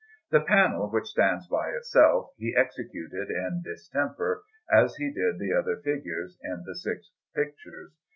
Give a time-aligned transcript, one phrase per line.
[0.31, 5.77] The panel, which stands by itself, he executed in distemper, as he did the other
[5.79, 7.93] figures in the six pictures.